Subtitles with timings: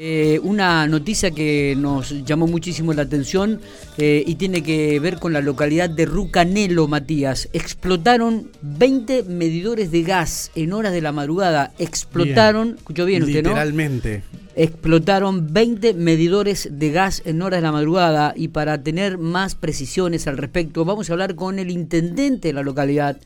[0.00, 3.60] Eh, una noticia que nos llamó muchísimo la atención
[3.96, 7.48] eh, y tiene que ver con la localidad de Rucanelo, Matías.
[7.52, 11.72] Explotaron 20 medidores de gas en horas de la madrugada.
[11.80, 13.48] Explotaron, escuchó bien usted, ¿no?
[13.48, 14.22] Literalmente.
[14.54, 20.28] Explotaron 20 medidores de gas en horas de la madrugada y para tener más precisiones
[20.28, 23.18] al respecto vamos a hablar con el intendente de la localidad.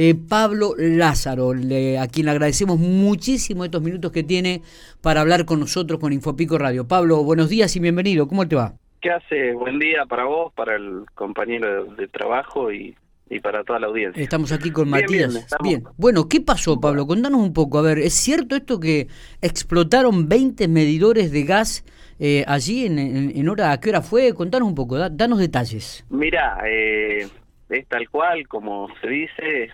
[0.00, 4.62] Eh, Pablo Lázaro, a quien le agradecemos muchísimo estos minutos que tiene
[5.02, 6.86] para hablar con nosotros con Infopico Radio.
[6.86, 8.28] Pablo, buenos días y bienvenido.
[8.28, 8.74] ¿Cómo te va?
[9.00, 9.54] ¿Qué hace?
[9.54, 12.96] Buen día para vos, para el compañero de, trabajo y,
[13.42, 14.22] para toda la audiencia.
[14.22, 15.48] Estamos aquí con Matías.
[15.64, 17.04] Bien, Bueno, ¿qué pasó, Pablo?
[17.04, 17.80] Contanos un poco.
[17.80, 19.08] A ver, ¿es cierto esto que
[19.42, 21.84] explotaron 20 medidores de gas
[22.20, 23.72] eh, allí en, en, hora?
[23.72, 24.32] ¿A qué hora fue?
[24.32, 26.06] Contanos un poco, danos detalles.
[26.08, 27.26] Mira, eh,
[27.68, 29.70] es tal cual, como se dice,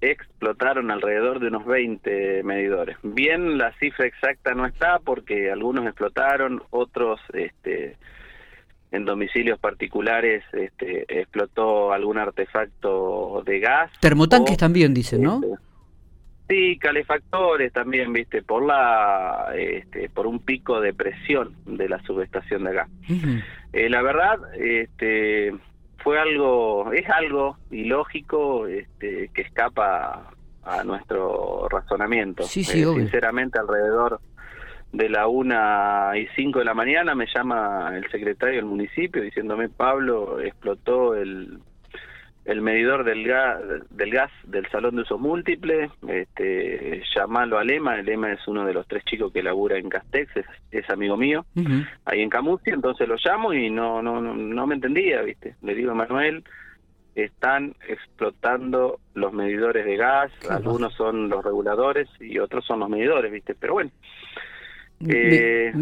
[0.00, 2.96] explotaron alrededor de unos 20 medidores.
[3.02, 7.96] Bien, la cifra exacta no está porque algunos explotaron, otros este,
[8.92, 13.90] en domicilios particulares este, explotó algún artefacto de gas.
[14.00, 15.40] Termotanques también dicen, ¿no?
[15.42, 15.56] Este,
[16.48, 22.62] sí, calefactores también, viste, por la, este, por un pico de presión de la subestación
[22.62, 22.88] de gas.
[23.72, 25.52] Eh, la verdad, este,
[26.08, 30.30] fue algo, es algo ilógico este, que escapa
[30.64, 32.44] a nuestro razonamiento.
[32.44, 34.18] Sí, sí, eh, sinceramente, alrededor
[34.90, 39.68] de la una y cinco de la mañana me llama el secretario del municipio diciéndome
[39.68, 41.58] Pablo explotó el
[42.48, 43.60] el medidor del gas,
[43.90, 48.64] del gas del salón de uso múltiple, este, llamalo a Lema, el Lema es uno
[48.64, 50.30] de los tres chicos que labura en Castex,
[50.70, 51.44] es, amigo mío,
[52.06, 55.90] ahí en Camusi, entonces lo llamo y no, no, no, me entendía, viste, le digo
[55.90, 56.42] a Manuel,
[57.14, 63.30] están explotando los medidores de gas, algunos son los reguladores y otros son los medidores,
[63.30, 63.90] viste, pero bueno.
[65.00, 65.72] me, eh,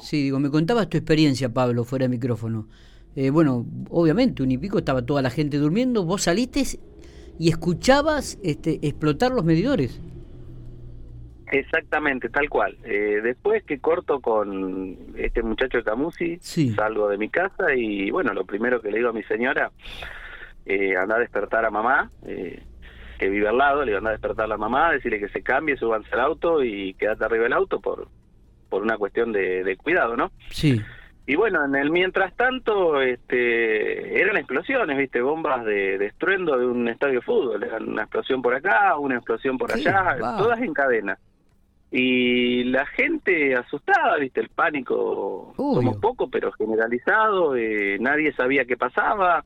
[0.00, 2.68] sí, digo, me contabas tu experiencia, Pablo, fuera de micrófono.
[3.20, 6.62] Eh, bueno, obviamente, un y pico estaba toda la gente durmiendo, vos saliste
[7.36, 10.00] y escuchabas este, explotar los medidores.
[11.50, 12.78] Exactamente, tal cual.
[12.84, 16.38] Eh, después que corto con este muchacho de Camusi,
[16.76, 19.72] salgo de mi casa y bueno, lo primero que le digo a mi señora,
[20.64, 22.62] eh, anda a despertar a mamá, eh,
[23.18, 25.42] que vive al lado, le digo anda a despertar a la mamá, decirle que se
[25.42, 28.06] cambie, subanse al auto y quédate arriba del auto por,
[28.68, 30.30] por una cuestión de, de cuidado, ¿no?
[30.50, 30.80] Sí.
[31.28, 36.88] Y bueno, en el mientras tanto, este, eran explosiones, viste, bombas de, estruendo de un
[36.88, 41.18] estadio de fútbol, una explosión por acá, una explosión por allá, todas en cadena.
[41.90, 48.78] Y la gente asustada, viste, el pánico, como poco, pero generalizado, eh, nadie sabía qué
[48.78, 49.44] pasaba,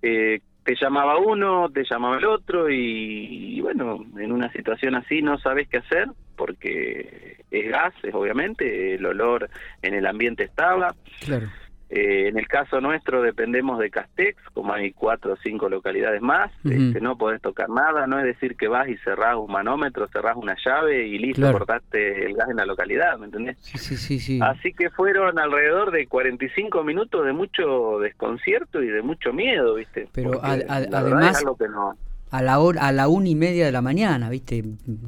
[0.00, 5.38] eh, te llamaba uno, te llamaba el otro y, bueno, en una situación así no
[5.38, 9.50] sabes qué hacer porque es gas, es obviamente, el olor
[9.82, 10.94] en el ambiente estaba.
[11.24, 11.48] Claro.
[11.94, 16.50] Eh, en el caso nuestro dependemos de Castex, como hay cuatro o cinco localidades más,
[16.64, 20.38] este, no podés tocar nada, no es decir que vas y cerrás un manómetro, cerrás
[20.38, 23.58] una llave y listo, cortaste el gas en la localidad, ¿me entendés?
[23.60, 24.40] Sí, sí, sí, sí.
[24.42, 30.08] Así que fueron alrededor de 45 minutos de mucho desconcierto y de mucho miedo, ¿viste?
[30.14, 31.44] Pero además...
[31.58, 31.94] que no
[32.32, 34.64] a la hora, a la una y media de la mañana, ¿viste?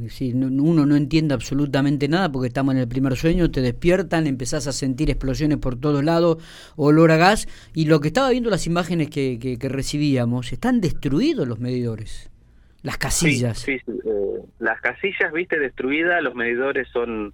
[0.08, 4.66] Si uno no entiende absolutamente nada porque estamos en el primer sueño, te despiertan, empezás
[4.66, 6.36] a sentir explosiones por todos lados,
[6.76, 11.48] olor a gas, y lo que estaba viendo las imágenes que, que, recibíamos, están destruidos
[11.48, 12.30] los medidores,
[12.82, 13.58] las casillas.
[13.60, 13.80] Sí, eh,
[14.58, 17.32] las casillas, viste, destruidas, los medidores son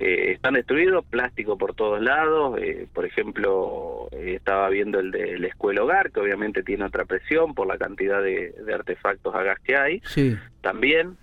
[0.00, 5.44] eh, están destruidos, plástico por todos lados, eh, por ejemplo, eh, estaba viendo el del
[5.44, 9.76] escuela hogar, que obviamente tiene otra presión por la cantidad de, artefactos a gas que
[9.76, 10.36] hay, sí.
[10.60, 11.16] también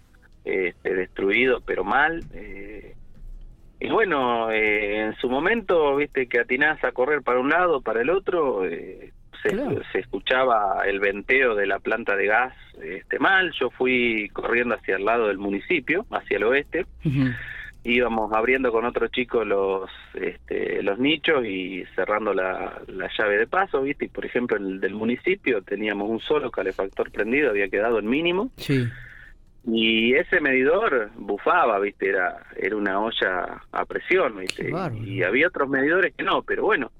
[0.43, 2.21] este, destruido, pero mal.
[3.79, 8.09] y bueno, en su momento, viste que atinás a correr para un lado, para el
[8.09, 8.63] otro,
[9.41, 12.53] se, escuchaba el venteo de la planta de gas
[12.83, 16.85] este, mal, yo fui corriendo hacia el lado del municipio, hacia el oeste,
[17.85, 22.81] íbamos abriendo con otro chico los este, los nichos y cerrando la,
[23.17, 24.05] llave de paso, ¿viste?
[24.05, 28.49] Y por ejemplo, el del municipio teníamos un solo calefactor prendido, había quedado en mínimo.
[28.57, 28.85] Sí.
[29.67, 32.09] Y ese medidor bufaba, ¿viste?
[32.09, 34.71] Era era una olla a presión, ¿viste?
[35.05, 36.91] Y había otros medidores que no, pero bueno.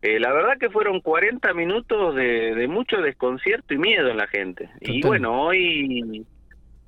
[0.00, 4.26] Eh, la verdad que fueron 40 minutos de, de mucho desconcierto y miedo en la
[4.26, 4.68] gente.
[4.80, 6.26] Y bueno, hoy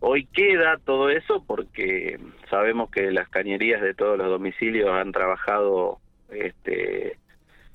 [0.01, 2.19] Hoy queda todo eso porque
[2.51, 5.99] sabemos que las cañerías de todos los domicilios han trabajado
[6.31, 7.19] este,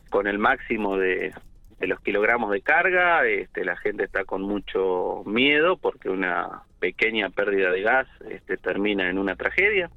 [0.10, 1.34] con el máximo de,
[1.80, 7.72] los kilogramos de carga, este, la gente está con mucho miedo porque una pequeña pérdida
[7.72, 9.90] de gas este, termina en una tragedia.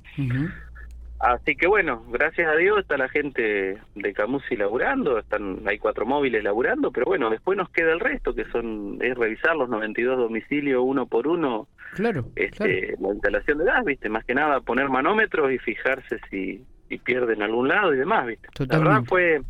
[1.20, 6.04] Así que bueno, gracias a Dios está la gente de Camusi laburando, están hay cuatro
[6.04, 10.18] móviles laburando, pero bueno, después nos queda el resto, que son es revisar los 92
[10.18, 11.68] domicilios uno por uno.
[11.94, 14.08] Claro, este, La instalación de gas, ¿viste?
[14.08, 18.48] Más que nada poner manómetros y fijarse si, si pierden algún lado y demás, ¿viste?
[18.66, 19.40] La verdad fue,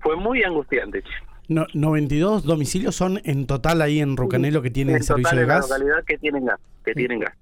[0.00, 1.04] fue muy angustiante,
[1.48, 5.64] no, 92 domicilios son en total ahí en Rucanelo que tienen servicio de gas.
[5.64, 7.32] En localidad que tienen gas, que tienen gas.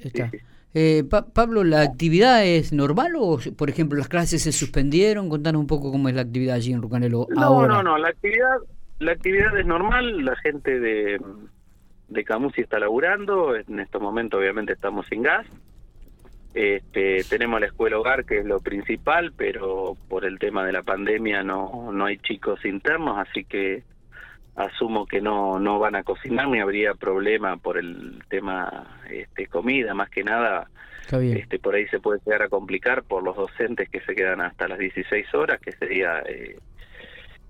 [0.78, 5.31] Eh, Pablo, ¿la actividad es normal o, por ejemplo, las clases se suspendieron?
[5.31, 7.69] Contanos un poco cómo es la actividad allí en Rucanelo no, ahora.
[7.76, 8.58] No, no, la actividad,
[8.99, 11.19] la actividad es normal, la gente de,
[12.08, 15.46] de Camusi está laburando, en estos momentos obviamente estamos sin gas.
[16.52, 20.82] Este, tenemos la escuela hogar, que es lo principal, pero por el tema de la
[20.82, 23.82] pandemia no, no hay chicos internos, así que
[24.56, 29.94] asumo que no no van a cocinar ni habría problema por el tema este comida
[29.94, 30.69] más que nada
[31.11, 34.67] este por ahí se puede llegar a complicar por los docentes que se quedan hasta
[34.67, 36.56] las 16 horas que sería eh,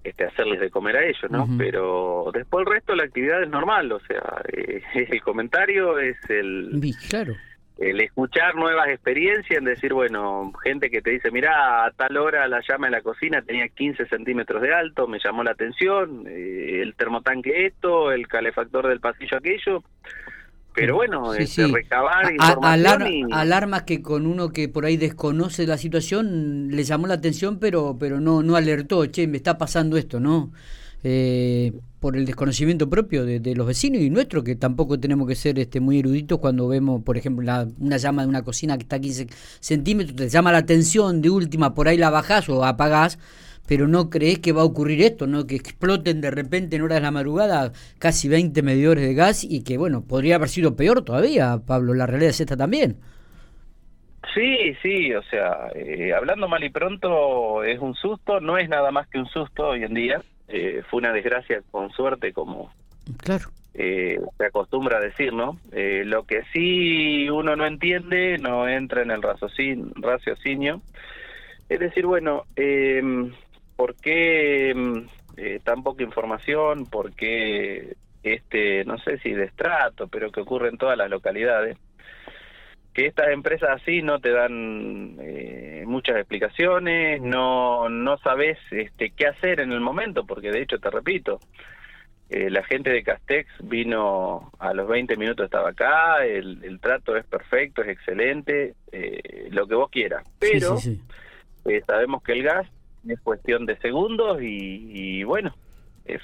[0.02, 3.48] este hacerles de comer a ellos no pero después el resto de la actividad es
[3.48, 7.34] normal o sea eh, el comentario es el claro
[7.78, 12.48] el escuchar nuevas experiencias, en decir, bueno, gente que te dice, mira, a tal hora
[12.48, 16.80] la llama en la cocina tenía 15 centímetros de alto, me llamó la atención, eh,
[16.82, 19.82] el termotanque esto, el calefactor del pasillo aquello,
[20.76, 25.78] pero bueno, sí, este, recabar información Alarmas que con uno que por ahí desconoce la
[25.78, 30.20] situación le llamó la atención, pero, pero no, no alertó, che, me está pasando esto,
[30.20, 30.52] ¿no?
[31.08, 31.70] Eh,
[32.00, 35.78] por el desconocimiento propio de, los vecinos y nuestro, que tampoco tenemos que ser este,
[35.78, 37.44] muy eruditos cuando vemos, por ejemplo,
[37.78, 39.28] una llama de una cocina que está a 15
[39.60, 43.20] centímetros, te llama la atención, de última, por ahí la bajás o apagás,
[43.68, 45.46] pero no crees que va a ocurrir esto, ¿no?
[45.46, 49.62] Que exploten de repente en horas de la madrugada casi 20 medidores de gas y
[49.62, 52.96] que, bueno, podría haber sido peor todavía, Pablo, la realidad es esta también.
[54.34, 58.90] Sí, sí, o sea, eh, hablando mal y pronto es un susto, no es nada
[58.90, 62.72] más que un susto hoy en día, eh, fue una desgracia con suerte, como
[63.18, 63.50] claro.
[63.74, 65.58] eh, se acostumbra a decir, ¿no?
[65.72, 70.82] Eh, lo que sí uno no entiende, no entra en el raciocinio,
[71.68, 73.02] es decir, bueno, eh,
[73.76, 75.06] ¿por qué em,
[75.36, 76.86] eh, tan poca información?
[76.86, 81.76] ¿Por qué este, no sé si destrato, pero que ocurre en todas las localidades?
[82.96, 89.26] Que estas empresas así no te dan eh, muchas explicaciones, no no sabes este, qué
[89.26, 91.38] hacer en el momento, porque de hecho te repito,
[92.30, 97.26] eh, la gente de Castex vino a los 20 minutos estaba acá, el, trato es
[97.26, 100.78] perfecto, es excelente, eh, lo que vos quieras, pero
[101.86, 102.66] sabemos que el gas
[103.06, 105.54] es cuestión de segundos y, y bueno,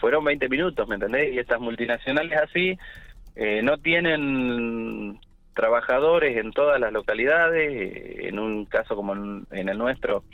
[0.01, 1.35] fueron 20 minutos, ¿me entendés?
[1.35, 2.79] Y estas multinacionales así
[3.63, 5.19] no tienen
[5.55, 10.25] trabajadores en todas las localidades, eh, en un caso como en, el nuestro,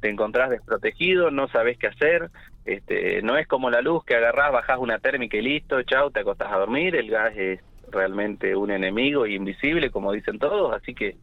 [0.00, 2.30] te encontrás desprotegido, no sabes qué hacer,
[2.64, 6.20] este, no es como la luz que agarrás, bajás una térmica y listo, chao, te
[6.20, 7.60] acostás a dormir, el gas es
[7.90, 11.16] realmente un enemigo invisible, como dicen todos, así que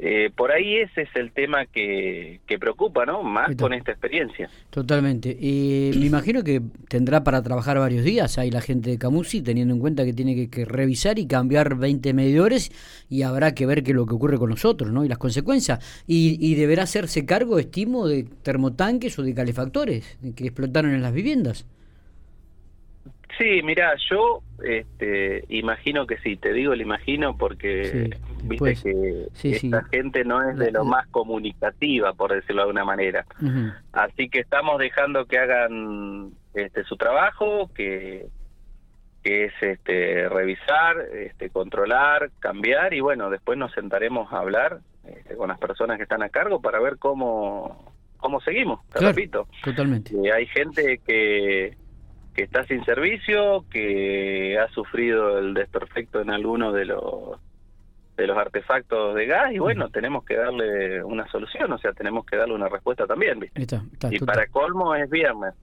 [0.00, 3.24] eh, por ahí ese es el tema que, que preocupa, ¿no?
[3.24, 4.48] Más con esta experiencia.
[4.70, 5.36] Totalmente.
[5.38, 9.74] Y me imagino que tendrá para trabajar varios días ahí la gente de Camusi, teniendo
[9.74, 12.70] en cuenta que tiene que, revisar y cambiar 20 medidores
[13.10, 15.04] y habrá que ver qué es lo que ocurre con nosotros, ¿no?
[15.04, 16.04] Y las consecuencias.
[16.06, 21.12] Y, y deberá hacerse cargo, estimo, de termotanques o de calefactores que explotaron en las
[21.12, 21.66] viviendas.
[23.38, 28.10] Sí, mira, yo este, imagino que sí, te digo el imagino porque
[28.44, 33.26] viste que esta gente no es de lo más comunicativa, por decirlo de alguna manera.
[33.92, 38.26] Así que estamos dejando que hagan este, su trabajo, que,
[39.22, 45.36] que es este, revisar, este, controlar, cambiar y bueno, después nos sentaremos a hablar este,
[45.36, 49.48] con las personas que están a cargo para ver cómo, cómo seguimos, te repito.
[49.64, 50.14] Totalmente.
[50.22, 51.76] Y hay gente que
[52.38, 57.40] que está sin servicio, que ha sufrido el desperfecto en alguno de los
[58.18, 62.26] de los artefactos de gas y bueno, tenemos que darle una solución, o sea, tenemos
[62.26, 63.80] que darle una respuesta también, ¿viste?
[64.10, 65.54] y para colmo es viernes.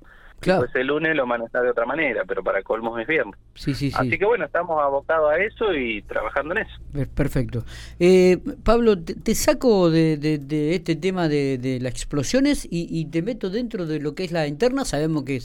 [0.45, 0.61] Claro.
[0.61, 3.33] Pues el lunes lo maneja de otra manera, pero para colmos es viernes.
[3.55, 3.97] Sí, sí, sí.
[3.97, 7.07] Así que bueno, estamos abocados a eso y trabajando en eso.
[7.15, 7.65] Perfecto.
[7.99, 13.49] Eh, Pablo, te, saco de, de, este tema de, de las explosiones y, te meto
[13.49, 14.85] dentro de lo que es la interna.
[14.85, 15.41] Sabemos que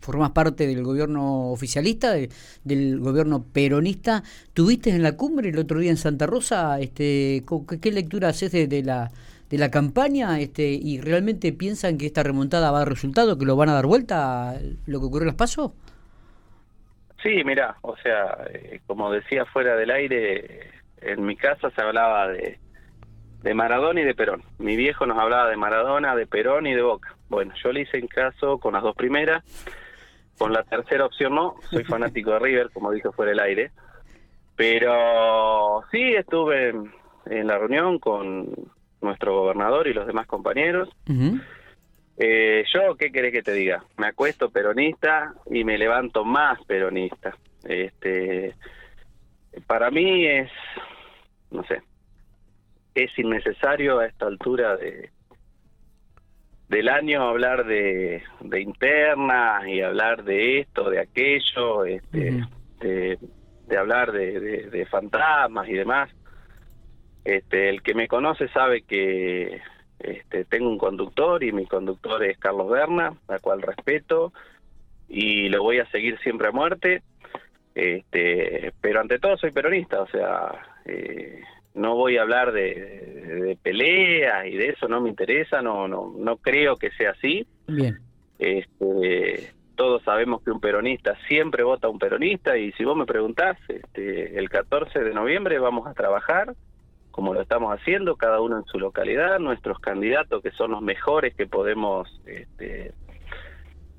[0.00, 2.14] formas parte del gobierno oficialista,
[2.64, 4.22] del gobierno peronista.
[4.54, 6.80] ¿Tuviste en la cumbre el otro día en Santa Rosa?
[6.80, 7.44] Este,
[7.82, 9.10] ¿Qué lectura haces de la
[9.50, 13.44] de la campaña este, y realmente piensan que esta remontada va a dar resultado, que
[13.44, 14.54] lo van a dar vuelta
[14.86, 15.72] lo que ocurrió en los pasos?
[17.22, 22.28] Sí, mira, o sea, eh, como decía fuera del aire, en mi casa se hablaba
[22.28, 22.58] de,
[23.42, 24.42] de Maradona y de Perón.
[24.58, 27.16] Mi viejo nos hablaba de Maradona, de Perón y de Boca.
[27.28, 29.44] Bueno, yo le hice en caso con las dos primeras.
[30.38, 33.70] Con la tercera opción no, soy fanático de River, como dijo fuera el aire.
[34.56, 36.70] Pero sí estuve
[37.26, 38.48] en, la reunión con
[39.00, 40.88] nuestro gobernador y los demás compañeros.
[42.16, 43.84] eh, yo, ¿qué querés que te diga?
[43.96, 47.36] Me acuesto peronista y me levanto más peronista.
[47.64, 48.54] Este,
[49.66, 50.50] para mí es,
[51.50, 51.82] no sé,
[52.94, 55.10] es innecesario a esta altura de
[56.68, 62.44] del año hablar de, de internas y hablar de esto, de aquello, este,
[62.80, 66.10] de, hablar de, de, fantasmas y demás.
[67.28, 69.60] Este, el que me conoce sabe que
[69.98, 74.32] este, tengo un conductor y mi conductor es Carlos Berna, a cual respeto
[75.10, 77.02] y lo voy a seguir siempre a muerte.
[77.74, 80.52] Este, pero ante todo soy peronista, o sea,
[80.86, 81.42] eh,
[81.74, 86.38] no voy a hablar de, peleas y de eso, no me interesa, no, no, no
[86.38, 87.46] creo que sea así.
[87.66, 87.98] Bien.
[88.38, 93.04] Este, todos sabemos que un peronista siempre vota a un peronista y si vos me
[93.04, 96.54] preguntás, este, el 14 de noviembre vamos a trabajar
[97.18, 101.34] como lo estamos haciendo, cada uno en su localidad, nuestros candidatos que son los mejores
[101.34, 102.92] que podemos este,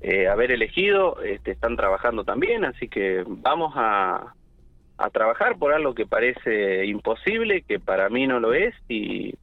[0.00, 4.32] eh, haber elegido, este, están trabajando también, así que vamos a,
[4.96, 9.34] a trabajar por algo que parece imposible, que para mí no lo es, y,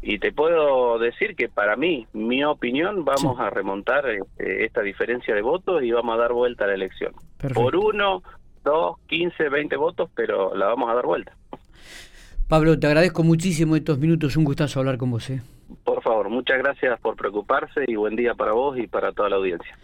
[0.00, 5.34] y te puedo decir que para mí, mi opinión, vamos a remontar este, esta diferencia
[5.34, 7.14] de votos y vamos a dar vuelta a la elección.
[7.52, 8.22] Por uno,
[8.62, 11.36] dos, quince, veinte votos, pero la vamos a dar vuelta.
[12.52, 15.30] Pablo, te agradezco muchísimo estos minutos, un gustazo hablar con vos.
[15.30, 15.40] ¿eh?
[15.84, 19.36] Por favor, muchas gracias por preocuparse y buen día para vos y para toda la
[19.36, 19.78] audiencia.